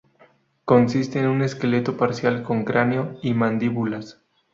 Consiste 0.65 1.19
en 1.19 1.27
un 1.27 1.43
esqueleto 1.43 1.95
parcial 1.95 2.41
con 2.41 2.65
cráneo 2.65 3.19
y 3.21 3.35
mandíbulas. 3.35 4.19